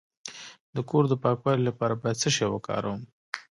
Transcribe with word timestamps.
د 0.75 0.77
کور 0.89 1.03
د 1.09 1.13
پاکوالي 1.23 1.63
لپاره 1.69 1.99
باید 2.01 2.21
څه 2.21 2.29
شی 2.35 2.47
وکاروم؟ 2.49 3.01